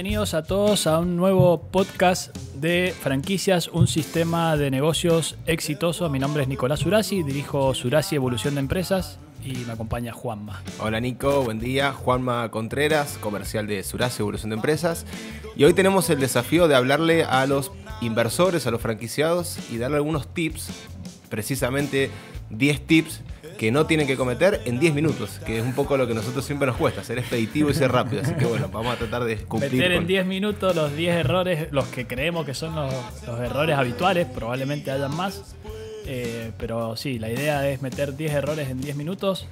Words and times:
Bienvenidos 0.00 0.32
a 0.32 0.44
todos 0.44 0.86
a 0.86 0.98
un 0.98 1.14
nuevo 1.14 1.60
podcast 1.60 2.34
de 2.54 2.94
franquicias, 2.98 3.68
un 3.68 3.86
sistema 3.86 4.56
de 4.56 4.70
negocios 4.70 5.36
exitoso. 5.44 6.08
Mi 6.08 6.18
nombre 6.18 6.42
es 6.42 6.48
Nicolás 6.48 6.86
Urasi, 6.86 7.22
dirijo 7.22 7.74
Surasi 7.74 8.16
Evolución 8.16 8.54
de 8.54 8.60
Empresas 8.60 9.18
y 9.44 9.52
me 9.66 9.74
acompaña 9.74 10.14
Juanma. 10.14 10.62
Hola 10.78 11.00
Nico, 11.00 11.42
buen 11.42 11.60
día. 11.60 11.92
Juanma 11.92 12.50
Contreras, 12.50 13.18
comercial 13.20 13.66
de 13.66 13.82
Surasi 13.82 14.22
Evolución 14.22 14.48
de 14.48 14.56
Empresas. 14.56 15.04
Y 15.54 15.64
hoy 15.64 15.74
tenemos 15.74 16.08
el 16.08 16.18
desafío 16.18 16.66
de 16.66 16.76
hablarle 16.76 17.24
a 17.24 17.46
los 17.46 17.70
inversores, 18.00 18.66
a 18.66 18.70
los 18.70 18.80
franquiciados 18.80 19.58
y 19.70 19.76
darle 19.76 19.98
algunos 19.98 20.32
tips, 20.32 20.70
precisamente 21.28 22.10
10 22.48 22.86
tips 22.86 23.20
que 23.60 23.70
no 23.70 23.84
tienen 23.84 24.06
que 24.06 24.16
cometer 24.16 24.62
en 24.64 24.80
10 24.80 24.94
minutos, 24.94 25.38
que 25.44 25.58
es 25.58 25.62
un 25.62 25.74
poco 25.74 25.98
lo 25.98 26.06
que 26.06 26.12
a 26.12 26.14
nosotros 26.14 26.46
siempre 26.46 26.66
nos 26.66 26.78
cuesta, 26.78 27.04
ser 27.04 27.18
expeditivo 27.18 27.68
y 27.68 27.74
ser 27.74 27.92
rápido. 27.92 28.22
Así 28.22 28.32
que 28.32 28.46
bueno, 28.46 28.70
vamos 28.72 28.94
a 28.94 28.96
tratar 28.96 29.22
de 29.24 29.36
cumplir. 29.36 29.72
Meter 29.74 29.92
en 29.92 29.98
con- 29.98 30.06
10 30.06 30.24
minutos 30.24 30.74
los 30.74 30.96
10 30.96 31.14
errores, 31.16 31.68
los 31.70 31.86
que 31.88 32.06
creemos 32.06 32.46
que 32.46 32.54
son 32.54 32.74
los, 32.74 32.90
los 33.26 33.38
errores 33.38 33.76
habituales, 33.76 34.26
probablemente 34.34 34.90
hayan 34.90 35.14
más. 35.14 35.54
Eh, 36.06 36.52
pero 36.58 36.96
sí, 36.96 37.18
la 37.18 37.30
idea 37.30 37.68
es 37.68 37.82
meter 37.82 38.16
10 38.16 38.32
errores 38.32 38.68
en 38.68 38.80
10 38.80 38.96
minutos, 38.96 39.46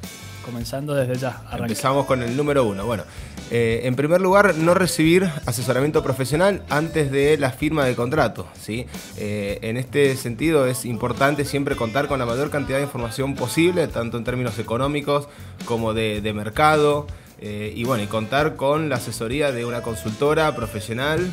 comenzando 0.44 0.94
desde 0.94 1.16
ya. 1.16 1.42
Empezamos 1.52 2.06
con 2.06 2.22
el 2.22 2.36
número 2.36 2.64
uno. 2.64 2.86
Bueno, 2.86 3.04
eh, 3.50 3.82
en 3.84 3.96
primer 3.96 4.20
lugar, 4.20 4.54
no 4.56 4.74
recibir 4.74 5.30
asesoramiento 5.46 6.02
profesional 6.02 6.62
antes 6.68 7.10
de 7.10 7.36
la 7.38 7.52
firma 7.52 7.84
del 7.84 7.96
contrato. 7.96 8.46
¿sí? 8.60 8.86
Eh, 9.16 9.58
en 9.62 9.76
este 9.76 10.16
sentido, 10.16 10.66
es 10.66 10.84
importante 10.84 11.44
siempre 11.44 11.76
contar 11.76 12.08
con 12.08 12.18
la 12.18 12.26
mayor 12.26 12.50
cantidad 12.50 12.78
de 12.78 12.84
información 12.84 13.34
posible, 13.34 13.86
tanto 13.88 14.16
en 14.16 14.24
términos 14.24 14.58
económicos 14.58 15.28
como 15.64 15.94
de, 15.94 16.32
mercado. 16.34 17.06
y 17.40 17.84
bueno, 17.84 18.02
y 18.02 18.06
contar 18.08 18.56
con 18.56 18.88
la 18.88 18.96
asesoría 18.96 19.52
de 19.52 19.64
una 19.64 19.82
consultora 19.82 20.54
profesional. 20.56 21.30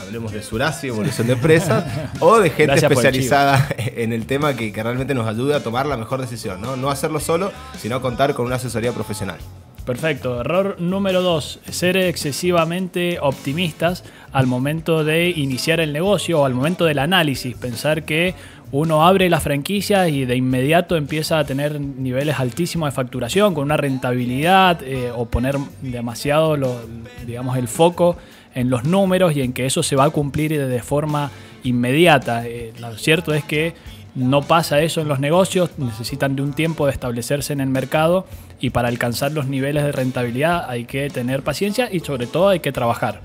Hablemos 0.00 0.32
de 0.32 0.42
Surasi, 0.42 0.88
evolución 0.88 1.26
de 1.26 1.32
empresas, 1.34 1.84
o 2.20 2.38
de 2.38 2.50
gente 2.50 2.66
Gracias 2.66 2.90
especializada 2.90 3.68
en 3.78 4.12
el 4.12 4.26
tema 4.26 4.54
que, 4.54 4.72
que 4.72 4.82
realmente 4.82 5.14
nos 5.14 5.26
ayude 5.26 5.54
a 5.54 5.62
tomar 5.62 5.86
la 5.86 5.96
mejor 5.96 6.20
decisión. 6.20 6.60
¿no? 6.60 6.76
no 6.76 6.90
hacerlo 6.90 7.20
solo, 7.20 7.52
sino 7.78 8.00
contar 8.02 8.34
con 8.34 8.46
una 8.46 8.56
asesoría 8.56 8.92
profesional. 8.92 9.38
Perfecto. 9.84 10.40
Error 10.40 10.76
número 10.80 11.22
dos, 11.22 11.60
ser 11.70 11.96
excesivamente 11.96 13.18
optimistas 13.20 14.02
al 14.32 14.46
momento 14.48 15.04
de 15.04 15.30
iniciar 15.30 15.78
el 15.78 15.92
negocio 15.92 16.40
o 16.40 16.44
al 16.44 16.54
momento 16.54 16.84
del 16.84 16.98
análisis. 16.98 17.56
Pensar 17.56 18.04
que 18.04 18.34
uno 18.72 19.06
abre 19.06 19.30
la 19.30 19.38
franquicia 19.38 20.08
y 20.08 20.24
de 20.24 20.34
inmediato 20.34 20.96
empieza 20.96 21.38
a 21.38 21.44
tener 21.44 21.80
niveles 21.80 22.40
altísimos 22.40 22.88
de 22.88 22.96
facturación 22.96 23.54
con 23.54 23.62
una 23.62 23.76
rentabilidad 23.76 24.82
eh, 24.82 25.12
o 25.14 25.26
poner 25.26 25.56
demasiado 25.82 26.56
lo- 26.56 26.80
digamos, 27.24 27.56
el 27.56 27.68
foco 27.68 28.16
en 28.56 28.70
los 28.70 28.84
números 28.84 29.36
y 29.36 29.42
en 29.42 29.52
que 29.52 29.66
eso 29.66 29.84
se 29.84 29.94
va 29.94 30.04
a 30.04 30.10
cumplir 30.10 30.66
de 30.66 30.82
forma 30.82 31.30
inmediata. 31.62 32.46
Eh, 32.46 32.72
lo 32.80 32.96
cierto 32.96 33.34
es 33.34 33.44
que 33.44 33.74
no 34.16 34.40
pasa 34.40 34.80
eso 34.80 35.02
en 35.02 35.08
los 35.08 35.20
negocios, 35.20 35.70
necesitan 35.76 36.36
de 36.36 36.42
un 36.42 36.54
tiempo 36.54 36.86
de 36.86 36.92
establecerse 36.92 37.52
en 37.52 37.60
el 37.60 37.68
mercado 37.68 38.26
y 38.58 38.70
para 38.70 38.88
alcanzar 38.88 39.32
los 39.32 39.46
niveles 39.46 39.84
de 39.84 39.92
rentabilidad 39.92 40.68
hay 40.70 40.86
que 40.86 41.10
tener 41.10 41.42
paciencia 41.42 41.90
y 41.92 42.00
sobre 42.00 42.26
todo 42.26 42.48
hay 42.48 42.60
que 42.60 42.72
trabajar. 42.72 43.20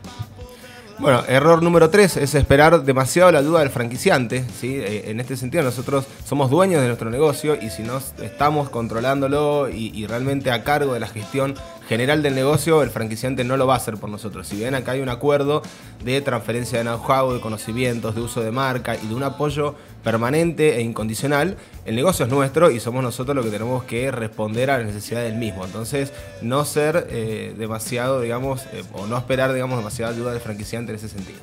Bueno, 1.01 1.23
error 1.28 1.63
número 1.63 1.89
tres 1.89 2.16
es 2.16 2.35
esperar 2.35 2.84
demasiado 2.84 3.31
la 3.31 3.39
ayuda 3.39 3.62
del 3.62 3.72
franquiciante. 3.72 4.45
¿sí? 4.59 4.75
Eh, 4.75 5.06
En 5.09 5.19
este 5.19 5.35
sentido, 5.35 5.63
nosotros 5.63 6.06
somos 6.23 6.51
dueños 6.51 6.79
de 6.79 6.85
nuestro 6.85 7.09
negocio 7.09 7.56
y 7.59 7.72
si 7.72 7.81
no 7.81 8.00
estamos 8.22 8.69
controlándolo 8.69 9.67
y, 9.67 9.91
y 9.95 10.06
realmente 10.06 10.51
a 10.51 10.63
cargo 10.63 10.94
de 10.94 11.00
la 11.00 11.07
gestión 11.07 11.56
general 11.90 12.22
del 12.22 12.35
negocio, 12.35 12.84
el 12.84 12.91
franquiciante 12.91 13.44
no 13.44 13.57
lo 13.57 13.66
va 13.66 13.73
a 13.73 13.78
hacer 13.78 13.97
por 13.97 14.11
nosotros. 14.11 14.47
Si 14.47 14.57
bien 14.57 14.75
acá 14.75 14.91
hay 14.91 15.01
un 15.01 15.09
acuerdo 15.09 15.63
de 16.06 16.22
transferencia 16.22 16.78
de 16.78 16.85
know-how, 16.85 17.34
de 17.34 17.41
conocimientos, 17.41 18.13
de 18.13 18.22
uso 18.22 18.41
de 18.41 18.51
marca 18.51 18.95
y 18.95 19.07
de 19.07 19.16
un 19.16 19.23
apoyo 19.23 19.73
permanente 20.03 20.78
e 20.78 20.81
incondicional, 20.81 21.57
el 21.85 21.95
negocio 21.95 22.25
es 22.25 22.31
nuestro 22.31 22.72
y 22.72 22.79
somos 22.79 23.03
nosotros 23.03 23.35
los 23.35 23.45
que 23.45 23.51
tenemos 23.51 23.84
que 23.84 24.12
responder 24.12 24.69
a 24.72 24.78
la 24.78 24.84
necesidad 24.84 25.23
del 25.23 25.35
mismo. 25.35 25.66
Entonces, 25.66 26.13
no 26.41 26.66
ser 26.66 27.07
eh, 27.09 27.53
demasiado, 27.57 28.22
digamos, 28.22 28.66
eh, 28.73 28.84
o 28.94 29.07
no 29.07 29.17
esperar, 29.17 29.53
digamos, 29.53 29.78
demasiada 29.78 30.13
ayuda 30.13 30.31
del 30.31 30.41
franquiciante 30.41 30.91
en 30.91 30.97
ese 30.97 31.09
sentido. 31.09 31.40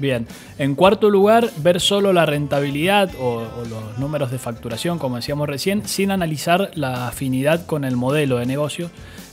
Bien, 0.00 0.26
en 0.58 0.74
cuarto 0.76 1.10
lugar, 1.10 1.50
ver 1.58 1.78
solo 1.78 2.14
la 2.14 2.24
rentabilidad 2.24 3.10
o, 3.20 3.46
los 3.68 3.98
números 3.98 4.30
de 4.30 4.38
facturación, 4.38 4.98
como 4.98 5.16
decíamos 5.16 5.46
recién, 5.46 5.86
sin 5.86 6.10
analizar 6.10 6.70
la 6.74 7.08
afinidad 7.08 7.66
con 7.66 7.84
el 7.84 7.96
modelo 7.96 8.38
de 8.38 8.46
negocio. 8.46 8.90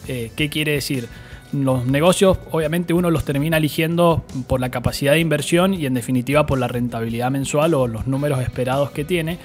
Eh, 0.09 0.29
¿Qué 0.35 0.49
quiere 0.49 0.73
decir? 0.73 1.07
Los 1.53 1.85
negocios, 1.85 2.37
obviamente, 2.51 2.93
uno 2.93 3.09
los 3.09 3.23
termina 3.23 3.57
eligiendo 3.57 4.23
por 4.47 4.59
la 4.59 4.69
capacidad 4.69 5.13
de 5.13 5.19
inversión 5.19 5.73
y, 5.73 5.85
en 5.85 5.93
definitiva, 5.93 6.45
por 6.45 6.59
la 6.59 6.67
rentabilidad 6.67 7.31
mensual 7.31 7.73
o 7.73 7.87
los 7.87 8.05
números 8.05 8.41
esperados 8.41 8.91
que 8.91 9.05
tiene. 9.05 9.37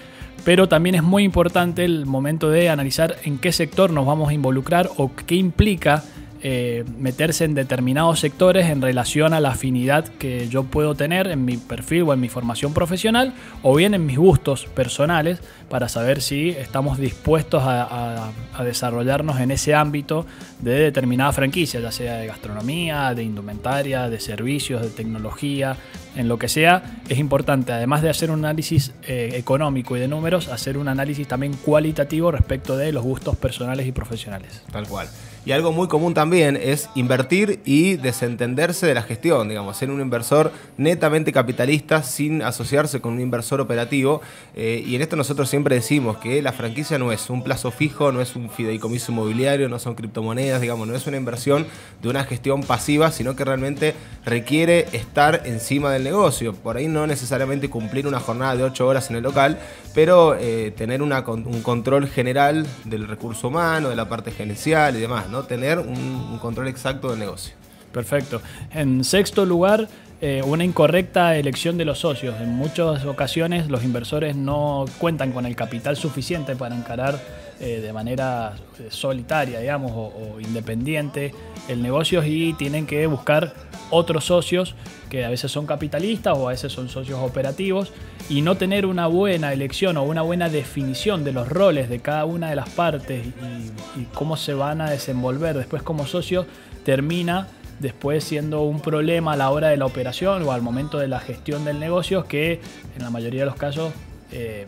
Pero 0.45 0.69
también 0.69 0.97
es 0.97 1.03
muy 1.05 1.23
importante 1.23 1.85
el 1.85 2.05
momento 2.05 2.51
de 2.51 2.69
analizar 2.69 3.17
en 3.25 3.39
qué 3.39 3.53
sector 3.53 3.91
nos 3.93 4.07
vamos 4.07 4.31
a 4.31 4.35
involucrar 4.35 4.91
o 4.97 5.13
qué 5.15 5.37
implica 5.37 6.03
eh, 6.43 6.85
meterse 6.99 7.45
en 7.45 7.55
determinados 7.55 8.19
sectores 8.21 8.67
en 8.69 8.83
relación 8.83 9.33
a 9.33 9.41
la 9.41 9.51
afinidad 9.51 10.05
que 10.09 10.49
yo 10.49 10.65
puedo 10.65 10.95
tener 10.95 11.29
en 11.29 11.45
mi 11.45 11.57
perfil 11.57 12.03
o 12.03 12.13
en 12.13 12.21
mi 12.21 12.29
formación 12.29 12.75
profesional 12.75 13.33
o 13.63 13.75
bien 13.77 13.95
en 13.95 14.05
mis 14.07 14.19
gustos 14.19 14.67
personales 14.67 15.41
para 15.69 15.89
saber 15.89 16.21
si 16.21 16.51
estamos 16.51 16.99
dispuestos 16.99 17.63
a, 17.63 18.29
a- 18.57 18.65
desarrollarnos 18.65 19.41
en 19.41 19.51
ese 19.51 19.75
ámbito 19.75 20.27
de 20.61 20.73
determinada 20.79 21.33
franquicia, 21.33 21.81
ya 21.81 21.91
sea 21.93 22.17
de 22.17 22.27
gastronomía, 22.27 23.15
de 23.15 23.23
indumentaria, 23.23 24.09
de 24.09 24.21
servicios, 24.21 24.83
de 24.83 24.89
tecnología, 24.91 25.77
en 26.17 26.29
lo 26.29 26.39
que 26.39 26.49
sea. 26.49 26.83
Es 27.09 27.19
importante, 27.19 27.73
además 27.73 28.03
de 28.03 28.11
hacer 28.11 28.31
un 28.31 28.45
análisis 28.45 28.93
eh, 29.07 29.31
económico 29.35 29.97
y 29.97 30.01
de 30.01 30.09
números, 30.09 30.49
hacer 30.49 30.77
un 30.77 30.89
análisis 30.89 31.27
también 31.27 31.55
cualitativo 31.55 32.31
respecto 32.31 32.77
de 32.77 32.93
los 32.93 33.03
gustos 33.03 33.37
personales 33.37 33.87
y 33.87 33.93
profesionales. 33.93 34.63
Tal 34.71 34.87
cual. 34.89 35.09
Y 35.45 35.51
algo 35.51 35.73
muy 35.73 35.89
común 35.89 36.15
también 36.15 36.57
es 36.57 36.89
invertir 36.95 37.59
y 37.65 37.97
desentenderse 37.97 38.87
de 38.87 38.95
la 38.95 39.03
gestión, 39.03 39.49
digamos, 39.49 39.77
ser 39.77 39.91
un 39.91 40.01
inversor 40.01 40.53
netamente 40.77 41.33
capitalista 41.33 42.05
sin 42.05 42.43
asociarse 42.43 43.01
con 43.01 43.15
un 43.15 43.21
inversor 43.21 43.61
operativo. 43.61 44.23
Eh, 44.55 44.85
y 44.87 44.95
en 44.95 45.03
esto 45.03 45.17
nosotros 45.17 45.49
siempre 45.49 45.75
decimos 45.75 46.19
que 46.19 46.41
la 46.43 46.53
franquicia 46.53 46.97
no 46.97 47.11
es 47.11 47.29
un 47.29 47.43
plazo 47.43 47.73
fijo, 47.73 48.13
no 48.13 48.21
es 48.21 48.37
un 48.37 48.51
fideicomiso 48.51 49.11
inmobiliario, 49.11 49.69
no 49.69 49.81
son 49.81 49.97
criptomonedas, 49.97 50.61
digamos, 50.61 50.87
no 50.87 50.95
es 50.95 51.09
una 51.09 51.17
inversión 51.17 51.67
de 52.01 52.09
una 52.09 52.23
gestión 52.23 52.63
pasiva, 52.63 53.11
sino 53.11 53.35
que 53.35 53.45
realmente 53.45 53.95
requiere 54.25 54.87
estar 54.93 55.43
encima 55.45 55.91
del 55.91 56.02
negocio. 56.05 56.55
Por 56.55 56.77
ahí 56.77 56.89
no 56.89 57.07
necesariamente 57.07 57.71
cumplir 57.71 58.07
una 58.07 58.21
jornada 58.21 58.57
de 58.57 58.65
8 58.65 58.87
horas 58.87 59.11
en 59.11 59.17
el 59.17 59.23
local, 59.23 59.59
pero 59.95 60.37
eh, 60.39 60.73
tener 60.77 61.03
un 61.03 61.63
control 61.63 62.09
general 62.09 62.67
del 62.85 63.09
recurso 63.09 63.49
humano, 63.49 63.89
de 63.89 63.97
la 63.97 64.09
parte 64.09 64.31
gerencial 64.31 64.97
y 64.97 65.01
demás, 65.01 65.29
¿no? 65.29 65.45
Tener 65.45 65.79
un, 65.79 65.89
un 65.89 66.39
control 66.39 66.69
exacto 66.69 67.11
del 67.11 67.19
negocio. 67.19 67.55
Perfecto. 67.93 68.41
En 68.73 69.05
sexto 69.05 69.45
lugar, 69.45 69.89
eh, 70.25 70.41
una 70.45 70.63
incorrecta 70.63 71.37
elección 71.37 71.77
de 71.77 71.85
los 71.85 71.99
socios. 71.99 72.41
En 72.41 72.51
muchas 72.51 73.05
ocasiones 73.05 73.67
los 73.67 73.83
inversores 73.83 74.37
no 74.37 74.85
cuentan 74.99 75.33
con 75.33 75.47
el 75.47 75.57
capital 75.57 75.97
suficiente 75.97 76.55
para 76.55 76.77
encarar 76.77 77.19
eh, 77.65 77.81
de 77.81 77.93
manera 77.93 78.57
eh, 78.81 78.89
solitaria, 78.91 79.61
digamos, 79.61 79.93
o, 79.95 80.41
independiente 80.41 81.33
el 81.69 81.81
negocio 81.81 82.25
y 82.25 82.55
tienen 82.55 82.87
que 82.87 83.07
buscar 83.07 83.55
otros 83.91 84.25
socios 84.25 84.75
que 85.09 85.25
a 85.25 85.31
veces 85.31 85.53
son 85.53 85.65
capitalistas 85.65 86.37
o 86.37 86.49
a 86.49 86.51
veces 86.51 86.73
son 86.73 86.89
socios 86.89 87.21
operativos 87.21 87.93
y 88.29 88.43
no 88.43 88.57
tener 88.57 88.85
una 88.85 89.07
buena 89.07 89.53
elección 89.53 89.97
o 89.97 90.03
una 90.03 90.23
buena 90.23 90.49
definición 90.49 91.23
de 91.23 91.31
los 91.31 91.49
roles 91.49 91.89
de 91.89 92.01
cada 92.01 92.25
una 92.25 92.51
de 92.51 92.57
las 92.57 92.69
partes 92.71 93.25
y, 93.25 94.01
y 94.01 94.05
cómo 94.13 94.37
se 94.37 94.55
van 94.55 94.81
a 94.81 94.91
desenvolver 94.91 95.57
después 95.57 95.85
como 95.85 96.05
socios 96.05 96.47
termina 96.85 97.47
después 97.79 98.25
siendo 98.25 98.63
un 98.63 98.81
problema 98.81 99.35
a 99.35 99.37
la 99.37 99.51
hora 99.51 99.69
de 99.69 99.77
la 99.77 99.87
operación 99.87 100.43
o 100.43 100.51
al 100.51 100.63
momento 100.63 100.99
de 100.99 101.07
la 101.07 101.21
gestión 101.21 101.65
del 101.65 101.79
negocio 101.79 102.25
que 102.25 102.61
en 102.97 103.03
la 103.05 103.11
mayoría 103.11 103.43
de 103.43 103.47
los 103.47 103.57
casos 103.57 103.93
eh, 104.33 104.67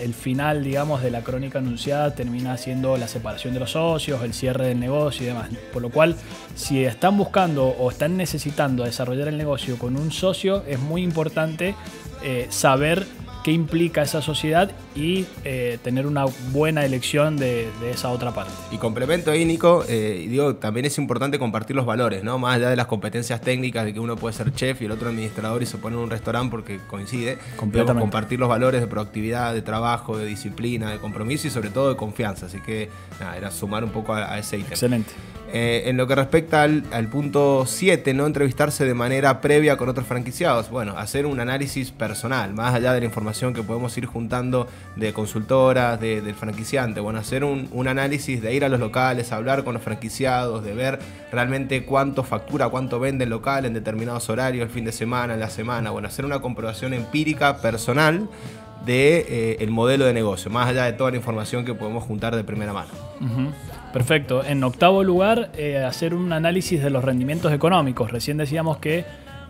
el, 0.00 0.14
final, 0.14 0.64
digamos, 0.64 1.02
de 1.02 1.10
la 1.10 1.22
crónica 1.22 1.58
anunciada 1.58 2.14
termina 2.14 2.56
siendo 2.56 2.96
la 2.96 3.08
separación 3.08 3.54
de 3.54 3.60
los 3.60 3.72
socios, 3.72 4.22
el 4.22 4.34
cierre 4.34 4.68
del 4.68 4.80
negocio 4.80 5.24
y 5.24 5.26
demás. 5.28 5.48
Por 5.72 5.82
lo 5.82 5.90
cual, 5.90 6.16
si 6.54 6.84
están 6.84 7.16
buscando 7.16 7.66
o 7.66 7.90
están 7.90 8.16
necesitando 8.16 8.84
desarrollar 8.84 9.28
el 9.28 9.36
negocio 9.36 9.78
con 9.78 9.96
un 9.96 10.10
socio, 10.10 10.64
es 10.66 10.80
muy 10.80 11.02
importante 11.02 11.74
eh, 12.22 12.46
saber 12.50 13.06
qué 13.44 13.52
implica 13.52 14.02
esa 14.02 14.22
sociedad 14.22 14.70
y 14.96 15.26
eh, 15.44 15.78
tener 15.82 16.06
una 16.06 16.24
buena 16.52 16.84
elección 16.84 17.36
de, 17.36 17.68
esa 17.90 18.10
otra 18.10 18.32
parte. 18.32 18.52
Y 18.70 18.78
complemento 18.78 19.30
ahí, 19.30 19.44
Nico, 19.44 19.84
eh, 19.88 20.26
digo, 20.28 20.56
también 20.56 20.86
es 20.86 20.96
importante 20.98 21.38
compartir 21.38 21.76
los 21.76 21.84
valores, 21.84 22.24
¿no? 22.24 22.38
Más 22.38 22.56
allá 22.56 22.70
de 22.70 22.76
las 22.76 22.86
competencias 22.86 23.40
técnicas 23.40 23.84
de 23.84 23.92
que 23.92 24.00
uno 24.00 24.16
puede 24.16 24.34
ser 24.34 24.52
chef 24.54 24.80
y 24.82 24.86
el 24.86 24.92
otro 24.92 25.10
administrador 25.10 25.62
y 25.62 25.66
se 25.66 25.76
pone 25.76 25.96
en 25.96 26.02
un 26.02 26.10
restaurante 26.10 26.50
porque 26.50 26.80
coincide. 26.88 27.38
Completamente. 27.56 28.00
compartir 28.00 28.40
los 28.40 28.48
valores 28.48 28.80
de 28.80 28.86
proactividad, 28.86 29.52
de 29.52 29.62
trabajo, 29.62 30.16
de 30.16 30.24
disciplina, 30.24 30.90
de 30.90 30.98
compromiso 30.98 31.46
y 31.46 31.50
sobre 31.50 31.70
todo 31.70 31.90
de 31.90 31.96
confianza. 31.96 32.46
Así 32.46 32.60
que 32.60 32.88
nada, 33.20 33.36
era 33.36 33.50
sumar 33.50 33.84
un 33.84 33.90
poco 33.90 34.14
a, 34.14 34.32
a 34.32 34.38
ese 34.38 34.56
ítem. 34.56 34.72
Excelente. 34.72 35.12
Eh, 35.52 35.88
en 35.88 35.96
lo 35.96 36.08
que 36.08 36.14
respecta 36.14 36.64
al, 36.64 37.08
punto 37.08 37.64
7, 37.66 38.12
no 38.14 38.26
entrevistarse 38.26 38.84
de 38.84 38.94
manera 38.94 39.40
previa 39.40 39.76
con 39.76 39.88
otros 39.88 40.06
franquiciados. 40.06 40.70
Bueno, 40.70 40.98
hacer 40.98 41.24
un 41.24 41.38
análisis 41.38 41.92
personal, 41.92 42.52
más 42.52 42.74
allá 42.74 42.92
de 42.92 43.00
la 43.00 43.06
información 43.06 43.54
que 43.54 43.62
podemos 43.62 43.96
ir 43.96 44.06
juntando 44.06 44.66
de 44.94 45.12
consultoras, 45.12 46.00
del 46.00 46.34
franquiciante. 46.34 47.00
Bueno, 47.00 47.18
hacer 47.18 47.44
un, 47.44 47.88
análisis 47.88 48.40
de 48.40 48.54
ir 48.54 48.64
a 48.64 48.68
los 48.68 48.80
locales, 48.80 49.32
hablar 49.32 49.64
con 49.64 49.74
los 49.74 49.82
franquiciados, 49.82 50.64
de 50.64 50.74
ver 50.74 50.98
realmente 51.30 51.84
cuánto 51.84 52.24
factura, 52.24 52.68
cuánto 52.68 52.98
vende 52.98 53.24
el 53.24 53.30
local 53.30 53.66
en 53.66 53.74
determinados 53.74 54.28
horarios, 54.30 54.64
el 54.64 54.70
fin 54.70 54.84
de 54.84 54.92
semana, 54.92 55.34
en 55.34 55.40
la 55.40 55.50
semana. 55.50 55.90
Bueno, 55.90 56.08
hacer 56.08 56.24
una 56.24 56.40
comprobación 56.40 56.94
empírica 56.94 57.58
personal 57.58 58.28
de 58.86 59.56
eh, 59.58 59.66
modelo 59.68 60.06
de 60.06 60.14
negocio, 60.14 60.50
más 60.50 60.68
allá 60.68 60.84
de 60.84 60.92
toda 60.92 61.10
la 61.10 61.16
información 61.16 61.64
que 61.64 61.74
podemos 61.74 62.04
juntar 62.04 62.36
de 62.36 62.44
primera 62.44 62.72
mano. 62.72 62.90
Perfecto. 63.92 64.44
En 64.44 64.62
octavo 64.62 65.02
lugar, 65.02 65.50
eh, 65.56 65.78
hacer 65.78 66.14
un 66.14 66.32
análisis 66.32 66.82
de 66.82 66.90
los 66.90 67.04
rendimientos 67.04 67.52
económicos. 67.52 68.12
Recién 68.12 68.36
decíamos 68.36 68.78
que 68.78 69.04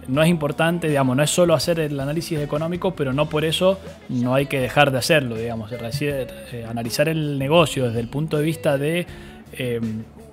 no 0.08 0.22
es 0.22 0.28
importante, 0.28 0.88
digamos, 0.88 1.16
no 1.16 1.22
es 1.22 1.30
solo 1.30 1.54
hacer 1.54 1.80
el 1.80 1.98
análisis 1.98 2.38
económico, 2.38 2.94
pero 2.94 3.12
no 3.12 3.28
por 3.28 3.44
eso 3.44 3.78
no 4.08 4.34
hay 4.34 4.46
que 4.46 4.60
dejar 4.60 4.90
de 4.90 4.98
hacerlo, 4.98 5.36
digamos. 5.36 5.70
Eh, 5.72 6.66
analizar 6.68 7.08
el 7.08 7.38
negocio 7.38 7.86
desde 7.86 8.00
el 8.00 8.08
punto 8.08 8.36
de 8.36 8.42
vista 8.42 8.78
de, 8.78 9.06
eh, 9.52 9.80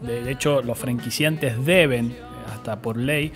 de, 0.02 0.32
hecho, 0.32 0.62
los 0.62 0.78
franquiciantes 0.78 1.66
deben, 1.66 2.16
hasta 2.54 2.78
por 2.78 2.98
ley, 2.98 3.32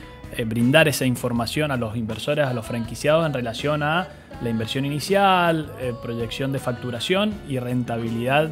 brindar 0.45 0.89
esa 0.89 1.05
información 1.05 1.71
a 1.71 1.77
los 1.77 1.95
inversores, 1.95 2.45
a 2.45 2.53
los 2.53 2.65
franquiciados 2.65 3.25
en 3.25 3.33
relación 3.33 3.81
a 3.81 4.09
la 4.41 4.49
inversión 4.49 4.83
inicial, 4.83 5.71
proyección 6.03 6.51
de 6.51 6.59
facturación 6.59 7.33
y 7.47 7.59
rentabilidad 7.59 8.51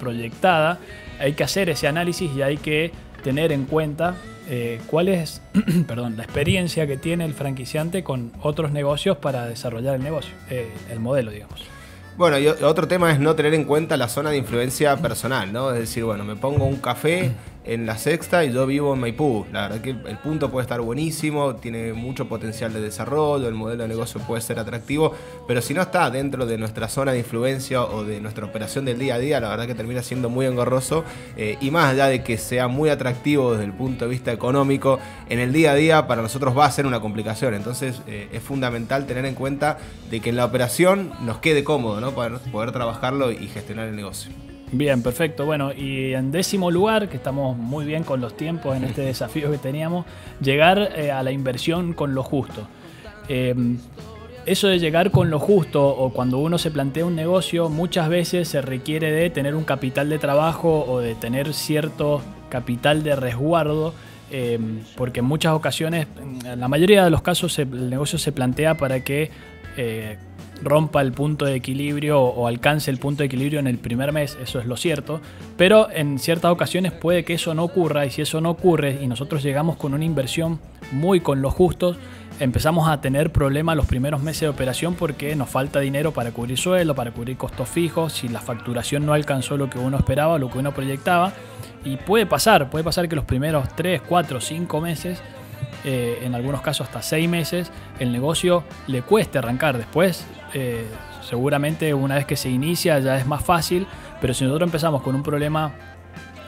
proyectada 0.00 0.78
hay 1.18 1.32
que 1.32 1.44
hacer 1.44 1.68
ese 1.68 1.88
análisis 1.88 2.30
y 2.34 2.42
hay 2.42 2.56
que 2.56 2.92
tener 3.24 3.50
en 3.50 3.64
cuenta 3.64 4.14
eh, 4.48 4.80
cuál 4.86 5.08
es 5.08 5.40
perdón, 5.88 6.16
la 6.16 6.22
experiencia 6.22 6.86
que 6.86 6.96
tiene 6.96 7.24
el 7.24 7.34
franquiciante 7.34 8.04
con 8.04 8.30
otros 8.42 8.70
negocios 8.70 9.16
para 9.16 9.46
desarrollar 9.46 9.96
el 9.96 10.02
negocio, 10.04 10.34
eh, 10.50 10.70
el 10.90 11.00
modelo, 11.00 11.32
digamos. 11.32 11.60
Bueno, 12.16 12.38
y 12.38 12.46
otro 12.46 12.86
tema 12.86 13.10
es 13.10 13.18
no 13.18 13.34
tener 13.34 13.54
en 13.54 13.64
cuenta 13.64 13.96
la 13.96 14.06
zona 14.06 14.30
de 14.30 14.36
influencia 14.36 14.96
personal, 14.98 15.52
¿no? 15.52 15.72
Es 15.72 15.80
decir, 15.80 16.04
bueno, 16.04 16.22
me 16.22 16.36
pongo 16.36 16.64
un 16.64 16.76
café 16.76 17.32
en 17.64 17.86
la 17.86 17.96
sexta 17.98 18.44
y 18.44 18.52
yo 18.52 18.66
vivo 18.66 18.94
en 18.94 19.00
Maipú. 19.00 19.46
La 19.52 19.62
verdad 19.62 19.80
que 19.80 19.90
el 19.90 20.18
punto 20.18 20.50
puede 20.50 20.64
estar 20.64 20.80
buenísimo, 20.80 21.56
tiene 21.56 21.92
mucho 21.92 22.28
potencial 22.28 22.72
de 22.72 22.80
desarrollo, 22.80 23.48
el 23.48 23.54
modelo 23.54 23.82
de 23.82 23.88
negocio 23.88 24.20
puede 24.20 24.42
ser 24.42 24.58
atractivo, 24.58 25.14
pero 25.48 25.62
si 25.62 25.74
no 25.74 25.82
está 25.82 26.10
dentro 26.10 26.46
de 26.46 26.58
nuestra 26.58 26.88
zona 26.88 27.12
de 27.12 27.18
influencia 27.18 27.82
o 27.84 28.04
de 28.04 28.20
nuestra 28.20 28.44
operación 28.44 28.84
del 28.84 28.98
día 28.98 29.14
a 29.14 29.18
día, 29.18 29.40
la 29.40 29.48
verdad 29.48 29.66
que 29.66 29.74
termina 29.74 30.02
siendo 30.02 30.28
muy 30.28 30.46
engorroso 30.46 31.04
eh, 31.36 31.56
y 31.60 31.70
más 31.70 31.92
allá 31.92 32.06
de 32.06 32.22
que 32.22 32.38
sea 32.38 32.68
muy 32.68 32.90
atractivo 32.90 33.52
desde 33.52 33.64
el 33.64 33.72
punto 33.72 34.04
de 34.04 34.10
vista 34.10 34.32
económico, 34.32 34.98
en 35.28 35.38
el 35.38 35.52
día 35.52 35.72
a 35.72 35.74
día 35.74 36.06
para 36.06 36.22
nosotros 36.22 36.56
va 36.56 36.66
a 36.66 36.70
ser 36.70 36.86
una 36.86 37.00
complicación. 37.00 37.54
Entonces 37.54 38.02
eh, 38.06 38.28
es 38.32 38.42
fundamental 38.42 39.06
tener 39.06 39.24
en 39.24 39.34
cuenta 39.34 39.78
de 40.10 40.20
que 40.20 40.30
en 40.30 40.36
la 40.36 40.44
operación 40.44 41.12
nos 41.22 41.38
quede 41.38 41.64
cómodo, 41.64 42.00
¿no? 42.00 42.12
Para 42.12 42.38
poder 42.38 42.72
trabajarlo 42.72 43.32
y 43.32 43.48
gestionar 43.48 43.88
el 43.88 43.96
negocio. 43.96 44.53
Bien, 44.76 45.02
perfecto. 45.02 45.46
Bueno, 45.46 45.72
y 45.72 46.14
en 46.14 46.32
décimo 46.32 46.68
lugar, 46.68 47.08
que 47.08 47.16
estamos 47.16 47.56
muy 47.56 47.84
bien 47.84 48.02
con 48.02 48.20
los 48.20 48.36
tiempos 48.36 48.76
en 48.76 48.82
este 48.82 49.02
desafío 49.06 49.50
que 49.52 49.58
teníamos, 49.58 50.04
llegar 50.40 50.90
eh, 50.96 51.12
a 51.12 51.22
la 51.22 51.30
inversión 51.30 51.92
con 51.92 52.12
lo 52.12 52.24
justo. 52.24 52.66
Em, 53.28 53.78
eso 54.46 54.66
de 54.66 54.80
llegar 54.80 55.12
con 55.12 55.30
lo 55.30 55.38
justo 55.38 55.86
o 55.86 56.12
cuando 56.12 56.38
uno 56.38 56.58
se 56.58 56.72
plantea 56.72 57.06
un 57.06 57.14
negocio, 57.14 57.68
muchas 57.68 58.08
veces 58.08 58.48
se 58.48 58.60
requiere 58.60 59.12
de 59.12 59.30
tener 59.30 59.54
un 59.54 59.62
capital 59.62 60.10
de 60.10 60.18
trabajo 60.18 60.84
o 60.86 60.98
de 60.98 61.14
tener 61.14 61.54
cierto 61.54 62.20
capital 62.48 63.04
de 63.04 63.14
resguardo, 63.14 63.94
em, 64.32 64.80
porque 64.96 65.20
en 65.20 65.26
muchas 65.26 65.52
ocasiones, 65.52 66.08
en 66.20 66.60
la 66.60 66.66
mayoría 66.66 67.04
de 67.04 67.10
los 67.10 67.22
casos, 67.22 67.60
el 67.60 67.88
negocio 67.90 68.18
se 68.18 68.32
plantea 68.32 68.74
para 68.74 69.04
que 69.04 69.30
eh, 69.76 70.18
rompa 70.62 71.00
el 71.00 71.12
punto 71.12 71.44
de 71.44 71.54
equilibrio 71.54 72.20
o, 72.20 72.46
alcance 72.46 72.90
el 72.90 72.98
punto 72.98 73.22
de 73.22 73.26
equilibrio 73.26 73.60
en 73.60 73.66
el 73.66 73.78
primer 73.78 74.12
mes, 74.12 74.38
eso 74.42 74.58
es 74.58 74.66
lo 74.66 74.76
cierto, 74.76 75.20
pero 75.56 75.90
en 75.90 76.18
ciertas 76.18 76.50
ocasiones 76.50 76.92
puede 76.92 77.24
que 77.24 77.34
eso 77.34 77.54
no 77.54 77.64
ocurra 77.64 78.06
y 78.06 78.10
si 78.10 78.22
eso 78.22 78.40
no 78.40 78.50
ocurre 78.50 78.98
y 79.02 79.06
nosotros 79.06 79.42
llegamos 79.42 79.76
con 79.76 79.94
una 79.94 80.04
inversión 80.04 80.60
muy 80.92 81.20
con 81.20 81.42
los 81.42 81.54
justos, 81.54 81.96
empezamos 82.40 82.88
a 82.88 83.00
tener 83.00 83.30
problemas 83.32 83.76
los 83.76 83.86
primeros 83.86 84.22
meses 84.22 84.42
de 84.42 84.48
operación 84.48 84.94
porque 84.94 85.36
nos 85.36 85.48
falta 85.48 85.80
dinero 85.80 86.12
para 86.12 86.32
cubrir 86.32 86.58
sueldo, 86.58 86.94
para 86.94 87.12
cubrir 87.12 87.36
costos 87.36 87.68
fijos, 87.68 88.12
si 88.12 88.28
la 88.28 88.40
facturación 88.40 89.06
no 89.06 89.12
alcanzó 89.12 89.56
lo 89.56 89.70
que 89.70 89.78
uno 89.78 89.96
esperaba, 89.96 90.38
lo 90.38 90.50
que 90.50 90.58
uno 90.58 90.72
proyectaba. 90.72 91.32
Y 91.84 91.98
puede 91.98 92.24
pasar, 92.24 92.70
puede 92.70 92.82
pasar 92.82 93.10
que 93.10 93.16
los 93.16 93.26
primeros 93.26 93.68
3, 93.76 94.00
4, 94.08 94.40
5 94.40 94.80
meses 94.80 95.22
eh, 95.84 96.20
en 96.22 96.34
algunos 96.34 96.62
casos 96.62 96.86
hasta 96.86 97.02
seis 97.02 97.28
meses, 97.28 97.70
el 97.98 98.10
negocio 98.10 98.64
le 98.86 99.02
cueste 99.02 99.36
arrancar. 99.36 99.76
Después, 99.76 100.24
eh, 100.54 100.86
seguramente 101.28 101.92
una 101.92 102.14
vez 102.14 102.26
que 102.26 102.36
se 102.36 102.48
inicia 102.48 102.98
ya 103.00 103.18
es 103.18 103.26
más 103.26 103.44
fácil, 103.44 103.86
pero 104.20 104.32
si 104.32 104.44
nosotros 104.44 104.68
empezamos 104.68 105.02
con 105.02 105.14
un 105.14 105.22
problema 105.22 105.72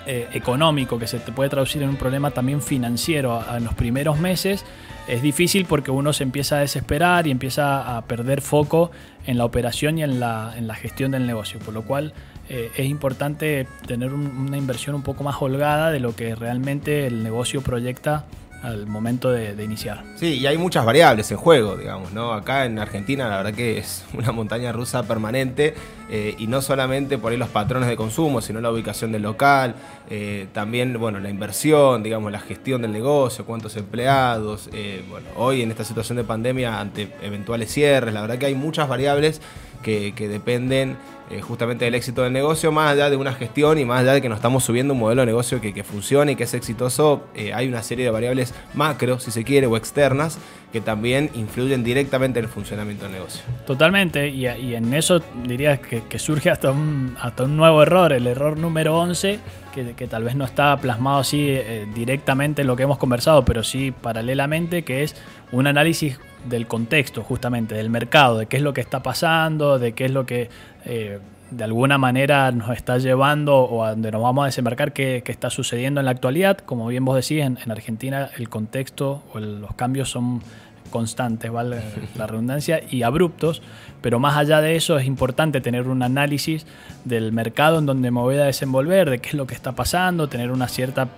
eh, 0.06 0.28
económico 0.32 0.98
que 0.98 1.08
se 1.08 1.18
te 1.18 1.32
puede 1.32 1.50
traducir 1.50 1.82
en 1.82 1.88
un 1.88 1.96
problema 1.96 2.30
también 2.30 2.62
financiero 2.62 3.44
en 3.54 3.64
los 3.64 3.74
primeros 3.74 4.18
meses, 4.20 4.64
es 5.08 5.22
difícil 5.22 5.66
porque 5.66 5.90
uno 5.90 6.12
se 6.12 6.22
empieza 6.22 6.56
a 6.56 6.60
desesperar 6.60 7.26
y 7.26 7.32
empieza 7.32 7.96
a 7.96 8.02
perder 8.02 8.40
foco 8.40 8.92
en 9.26 9.38
la 9.38 9.44
operación 9.44 9.98
y 9.98 10.04
en 10.04 10.20
la, 10.20 10.54
gestión 10.80 11.10
del 11.10 11.26
negocio, 11.26 11.58
por 11.58 11.74
lo 11.74 11.82
cual 11.82 12.12
es 12.48 12.86
importante 12.86 13.66
tener 13.88 14.12
una 14.12 14.56
inversión 14.56 14.94
un 14.94 15.02
poco 15.02 15.24
más 15.24 15.36
holgada 15.40 15.90
de 15.90 15.98
lo 15.98 16.14
que 16.14 16.36
realmente 16.36 17.08
el 17.08 17.24
negocio 17.24 17.60
proyecta 17.60 18.24
al 18.62 18.86
momento 18.86 19.30
de, 19.30 19.62
iniciar. 19.62 20.02
Sí, 20.16 20.38
y 20.38 20.46
hay 20.46 20.58
muchas 20.58 20.84
variables 20.84 21.30
en 21.30 21.36
juego, 21.36 21.76
digamos, 21.76 22.12
¿no? 22.12 22.32
Acá 22.32 22.64
en 22.64 22.78
Argentina 22.78 23.28
la 23.28 23.38
verdad 23.38 23.54
que 23.54 23.78
es 23.78 24.04
una 24.14 24.32
montaña 24.32 24.72
rusa 24.72 25.02
permanente 25.04 25.74
eh, 26.08 26.34
y 26.38 26.46
no 26.46 26.62
solamente 26.62 27.18
por 27.18 27.32
ahí 27.32 27.38
los 27.38 27.48
patrones 27.48 27.88
de 27.88 27.96
consumo, 27.96 28.40
sino 28.40 28.60
la 28.60 28.70
ubicación 28.70 29.12
del 29.12 29.22
local, 29.22 29.74
eh, 30.08 30.46
también, 30.52 30.98
bueno, 30.98 31.18
la 31.18 31.30
inversión, 31.30 32.02
digamos, 32.02 32.30
la 32.32 32.40
gestión 32.40 32.82
del 32.82 32.92
negocio, 32.92 33.44
cuántos 33.44 33.76
empleados, 33.76 34.68
eh, 34.72 35.04
bueno, 35.10 35.26
hoy 35.36 35.62
en 35.62 35.70
esta 35.70 35.84
situación 35.84 36.16
de 36.16 36.24
pandemia 36.24 36.80
ante 36.80 37.12
eventuales 37.22 37.72
cierres, 37.72 38.14
la 38.14 38.20
verdad 38.20 38.38
que 38.38 38.46
hay 38.46 38.54
muchas 38.54 38.88
variables 38.88 39.40
que, 39.86 40.28
dependen 40.28 40.96
eh, 41.30 41.40
justamente 41.40 41.84
del 41.84 41.94
éxito 41.94 42.22
del 42.22 42.32
negocio, 42.32 42.72
más 42.72 42.92
allá 42.92 43.08
de 43.08 43.16
una 43.16 43.32
gestión 43.32 43.78
y 43.78 43.84
más 43.84 44.00
allá 44.00 44.14
de 44.14 44.22
que 44.22 44.28
nos 44.28 44.36
estamos 44.36 44.64
subiendo 44.64 44.94
un 44.94 45.00
modelo 45.00 45.22
de 45.22 45.26
negocio 45.26 45.60
que, 45.60 45.84
funcione 45.84 46.32
y 46.32 46.36
que 46.36 46.44
es 46.44 46.54
exitoso, 46.54 47.24
eh, 47.36 47.52
hay 47.54 47.68
una 47.68 47.82
serie 47.84 48.04
de 48.04 48.10
variables 48.10 48.52
macro, 48.74 49.20
si 49.20 49.30
se 49.30 49.44
quiere, 49.44 49.68
o 49.68 49.76
externas, 49.76 50.38
que 50.72 50.80
también 50.80 51.30
influyen 51.34 51.84
directamente 51.84 52.40
en 52.40 52.46
el 52.46 52.50
funcionamiento 52.50 53.04
del 53.04 53.12
negocio. 53.12 53.42
Totalmente, 53.64 54.28
y, 54.28 54.46
en 54.46 54.92
eso 54.92 55.20
diría 55.44 55.78
que, 55.78 56.18
surge 56.18 56.50
hasta 56.50 56.72
un, 56.72 57.16
hasta 57.20 57.44
un 57.44 57.56
nuevo 57.56 57.82
error, 57.82 58.12
el 58.12 58.26
error 58.26 58.58
número 58.58 58.98
11, 58.98 59.38
que, 59.72 60.06
tal 60.08 60.24
vez 60.24 60.34
no 60.34 60.44
está 60.44 60.76
plasmado 60.78 61.18
así 61.18 61.46
eh, 61.48 61.86
directamente 61.94 62.62
en 62.62 62.68
lo 62.68 62.74
que 62.74 62.82
hemos 62.82 62.98
conversado, 62.98 63.44
pero 63.44 63.62
sí 63.62 63.92
paralelamente, 63.92 64.82
que 64.82 65.04
es 65.04 65.14
un 65.52 65.68
análisis 65.68 66.18
del 66.48 66.66
contexto, 66.66 67.22
justamente, 67.22 67.74
del 67.74 67.90
mercado, 67.90 68.38
de 68.38 68.46
qué 68.46 68.56
es 68.56 68.62
lo 68.62 68.72
que 68.72 68.80
está 68.80 69.02
pasando, 69.02 69.78
de 69.78 69.92
qué 69.92 70.06
es 70.06 70.10
lo 70.10 70.26
que 70.26 70.48
eh, 70.84 71.18
de 71.50 71.64
alguna 71.64 71.98
manera 71.98 72.50
nos 72.50 72.70
está 72.70 72.98
llevando 72.98 73.58
o 73.58 73.84
a 73.84 73.90
donde 73.90 74.10
nos 74.10 74.22
vamos 74.22 74.42
a 74.42 74.46
desembarcar, 74.46 74.92
qué, 74.92 75.22
está 75.26 75.50
sucediendo 75.50 76.00
en 76.00 76.06
la 76.06 76.12
actualidad. 76.12 76.58
Como 76.58 76.86
bien 76.88 77.04
vos 77.04 77.16
decís, 77.16 77.44
en, 77.44 77.70
Argentina 77.70 78.30
el 78.36 78.48
contexto 78.48 79.22
o 79.32 79.40
los 79.40 79.74
cambios 79.74 80.10
son 80.10 80.42
constantes, 80.90 81.50
vale 81.50 81.82
la 82.16 82.26
redundancia, 82.28 82.80
y 82.88 83.02
abruptos, 83.02 83.60
pero 84.00 84.18
más 84.18 84.36
allá 84.36 84.60
de 84.60 84.76
eso 84.76 84.98
es 84.98 85.06
importante 85.06 85.60
tener 85.60 85.88
un 85.88 86.02
análisis 86.02 86.66
del 87.04 87.32
mercado 87.32 87.78
en 87.78 87.86
donde 87.86 88.10
me 88.10 88.20
voy 88.20 88.36
a 88.36 88.44
desenvolver, 88.44 89.10
de 89.10 89.18
qué 89.18 89.30
es 89.30 89.34
lo 89.34 89.46
que 89.46 89.54
está 89.54 89.72
pasando, 89.72 90.28
tener 90.28 90.50
una 90.50 90.68
cierta 90.68 91.08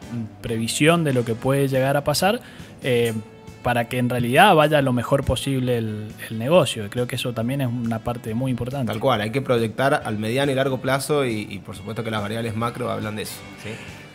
previsión 0.40 1.04
de 1.04 1.12
lo 1.12 1.24
que 1.24 1.34
puede 1.34 1.68
llegar 1.68 1.96
a 1.96 2.04
pasar. 2.04 2.40
Eh, 2.82 3.12
para 3.62 3.88
que 3.88 3.98
en 3.98 4.08
realidad 4.08 4.54
vaya 4.54 4.82
lo 4.82 4.92
mejor 4.92 5.24
posible 5.24 5.78
el, 5.78 6.08
negocio. 6.30 6.88
Creo 6.90 7.06
que 7.06 7.16
eso 7.16 7.32
también 7.32 7.60
es 7.60 7.68
una 7.68 7.98
parte 8.00 8.34
muy 8.34 8.50
importante. 8.50 8.92
Tal 8.92 9.00
cual, 9.00 9.20
hay 9.20 9.30
que 9.30 9.42
proyectar 9.42 10.02
al 10.04 10.18
mediano 10.18 10.52
y 10.52 10.54
largo 10.54 10.78
plazo 10.78 11.24
y, 11.24 11.60
por 11.64 11.76
supuesto 11.76 12.04
que 12.04 12.10
las 12.10 12.22
variables 12.22 12.54
macro 12.54 12.90
hablan 12.90 13.16
de 13.16 13.22
eso. 13.22 13.40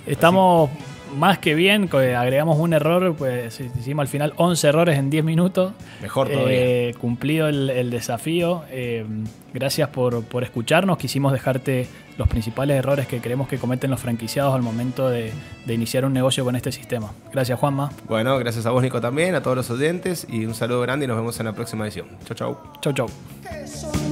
Estamos 0.06 0.70
más 1.16 1.38
que 1.38 1.56
bien, 1.56 1.90
agregamos 1.94 2.58
un 2.58 2.74
error, 2.74 3.16
pues 3.16 3.60
hicimos 3.60 4.04
al 4.04 4.08
final 4.08 4.34
11 4.38 4.68
errores 4.68 4.98
en 4.98 5.10
10 5.10 5.24
minutos. 5.24 5.74
Mejor 6.02 6.30
todavía. 6.30 6.58
Eh, 6.58 6.96
cumplido 7.00 7.48
el, 7.48 7.90
desafío. 7.90 8.64
Eh, 8.70 9.06
gracias 9.54 9.90
por, 9.90 10.26
escucharnos. 10.42 10.98
Quisimos 10.98 11.32
dejarte 11.32 11.88
los 12.18 12.28
principales 12.28 12.78
errores 12.78 13.08
que 13.08 13.20
creemos 13.20 13.48
que 13.48 13.58
cometen 13.58 13.90
los 13.90 14.00
franquiciados 14.00 14.54
al 14.54 14.62
momento 14.62 15.10
de, 15.10 15.32
de, 15.66 15.74
iniciar 15.74 16.06
un 16.06 16.14
negocio 16.14 16.44
con 16.44 16.56
este 16.56 16.72
sistema. 16.72 17.12
Gracias, 17.32 17.60
Juanma. 17.60 17.92
Bueno, 18.08 18.38
gracias 18.38 18.66
a 18.66 18.72
vos, 18.72 18.84
Nico, 18.84 19.02
también, 19.02 19.36
a 19.36 19.42
todos 19.42 19.58
los 19.58 19.70
oyentes 19.70 20.28
y 20.30 20.46
un 20.46 20.56
saludo 20.56 20.82
grande 20.82 21.06
y 21.06 21.08
nos 21.08 21.18
vemos 21.18 21.40
en 21.40 21.46
la 21.46 21.54
próxima 21.54 21.86
edición. 21.86 22.08
Chau, 22.26 22.36
chau. 22.36 22.58
Chau, 22.82 22.94
chau. 22.94 24.03